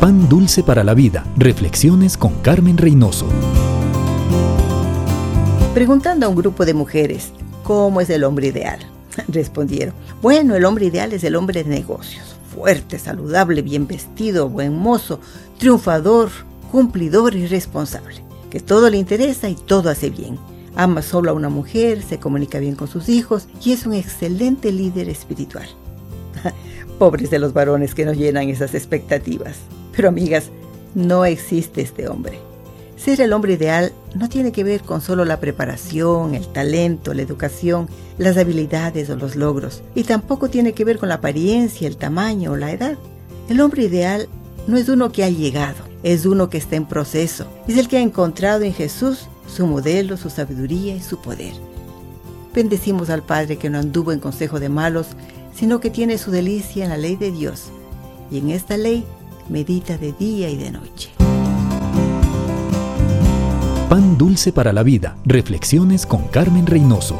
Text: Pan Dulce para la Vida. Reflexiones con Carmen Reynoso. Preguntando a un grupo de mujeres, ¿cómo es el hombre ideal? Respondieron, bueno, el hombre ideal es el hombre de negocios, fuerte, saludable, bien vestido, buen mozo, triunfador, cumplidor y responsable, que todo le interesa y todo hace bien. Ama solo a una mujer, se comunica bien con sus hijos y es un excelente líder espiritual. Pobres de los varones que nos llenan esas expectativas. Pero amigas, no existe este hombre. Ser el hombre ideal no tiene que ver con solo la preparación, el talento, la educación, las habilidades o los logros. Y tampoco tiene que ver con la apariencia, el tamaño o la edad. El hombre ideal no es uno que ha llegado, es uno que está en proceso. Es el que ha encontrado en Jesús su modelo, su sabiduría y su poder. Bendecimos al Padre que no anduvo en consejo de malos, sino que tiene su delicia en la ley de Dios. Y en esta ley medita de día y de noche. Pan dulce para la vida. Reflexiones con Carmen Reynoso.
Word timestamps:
Pan 0.00 0.28
Dulce 0.28 0.62
para 0.62 0.84
la 0.84 0.94
Vida. 0.94 1.26
Reflexiones 1.36 2.16
con 2.16 2.34
Carmen 2.34 2.78
Reynoso. 2.78 3.26
Preguntando 5.74 6.24
a 6.24 6.28
un 6.28 6.36
grupo 6.36 6.64
de 6.64 6.72
mujeres, 6.72 7.32
¿cómo 7.64 8.00
es 8.00 8.08
el 8.08 8.22
hombre 8.22 8.46
ideal? 8.46 8.78
Respondieron, 9.28 9.92
bueno, 10.22 10.54
el 10.54 10.64
hombre 10.66 10.86
ideal 10.86 11.12
es 11.12 11.24
el 11.24 11.34
hombre 11.34 11.64
de 11.64 11.70
negocios, 11.70 12.36
fuerte, 12.54 13.00
saludable, 13.00 13.60
bien 13.62 13.88
vestido, 13.88 14.48
buen 14.48 14.78
mozo, 14.78 15.18
triunfador, 15.58 16.30
cumplidor 16.70 17.34
y 17.34 17.48
responsable, 17.48 18.22
que 18.50 18.60
todo 18.60 18.90
le 18.90 18.98
interesa 18.98 19.48
y 19.48 19.56
todo 19.56 19.90
hace 19.90 20.10
bien. 20.10 20.38
Ama 20.76 21.02
solo 21.02 21.32
a 21.32 21.34
una 21.34 21.48
mujer, 21.48 22.02
se 22.02 22.20
comunica 22.20 22.60
bien 22.60 22.76
con 22.76 22.86
sus 22.86 23.08
hijos 23.08 23.48
y 23.64 23.72
es 23.72 23.84
un 23.84 23.94
excelente 23.94 24.70
líder 24.70 25.08
espiritual. 25.08 25.68
Pobres 27.00 27.30
de 27.30 27.40
los 27.40 27.52
varones 27.52 27.96
que 27.96 28.04
nos 28.04 28.16
llenan 28.16 28.48
esas 28.48 28.76
expectativas. 28.76 29.56
Pero 29.98 30.10
amigas, 30.10 30.50
no 30.94 31.24
existe 31.24 31.80
este 31.80 32.06
hombre. 32.06 32.38
Ser 32.96 33.20
el 33.20 33.32
hombre 33.32 33.54
ideal 33.54 33.92
no 34.14 34.28
tiene 34.28 34.52
que 34.52 34.62
ver 34.62 34.82
con 34.82 35.00
solo 35.00 35.24
la 35.24 35.40
preparación, 35.40 36.36
el 36.36 36.46
talento, 36.46 37.14
la 37.14 37.22
educación, 37.22 37.88
las 38.16 38.36
habilidades 38.36 39.10
o 39.10 39.16
los 39.16 39.34
logros. 39.34 39.82
Y 39.96 40.04
tampoco 40.04 40.50
tiene 40.50 40.72
que 40.72 40.84
ver 40.84 40.98
con 40.98 41.08
la 41.08 41.16
apariencia, 41.16 41.88
el 41.88 41.96
tamaño 41.96 42.52
o 42.52 42.56
la 42.56 42.70
edad. 42.70 42.96
El 43.48 43.60
hombre 43.60 43.82
ideal 43.82 44.28
no 44.68 44.76
es 44.76 44.88
uno 44.88 45.10
que 45.10 45.24
ha 45.24 45.30
llegado, 45.30 45.78
es 46.04 46.26
uno 46.26 46.48
que 46.48 46.58
está 46.58 46.76
en 46.76 46.86
proceso. 46.86 47.48
Es 47.66 47.76
el 47.76 47.88
que 47.88 47.96
ha 47.96 48.00
encontrado 48.00 48.62
en 48.62 48.74
Jesús 48.74 49.26
su 49.48 49.66
modelo, 49.66 50.16
su 50.16 50.30
sabiduría 50.30 50.94
y 50.94 51.00
su 51.00 51.20
poder. 51.20 51.54
Bendecimos 52.54 53.10
al 53.10 53.24
Padre 53.24 53.56
que 53.56 53.68
no 53.68 53.80
anduvo 53.80 54.12
en 54.12 54.20
consejo 54.20 54.60
de 54.60 54.68
malos, 54.68 55.08
sino 55.52 55.80
que 55.80 55.90
tiene 55.90 56.18
su 56.18 56.30
delicia 56.30 56.84
en 56.84 56.90
la 56.90 56.96
ley 56.96 57.16
de 57.16 57.32
Dios. 57.32 57.70
Y 58.30 58.38
en 58.38 58.50
esta 58.50 58.76
ley 58.76 59.04
medita 59.48 59.98
de 59.98 60.12
día 60.12 60.48
y 60.50 60.56
de 60.56 60.70
noche. 60.70 61.10
Pan 63.88 64.18
dulce 64.18 64.52
para 64.52 64.72
la 64.72 64.82
vida. 64.82 65.16
Reflexiones 65.24 66.04
con 66.04 66.24
Carmen 66.28 66.66
Reynoso. 66.66 67.18